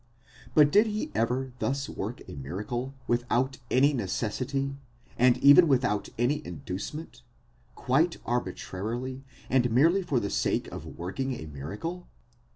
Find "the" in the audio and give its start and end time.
10.19-10.31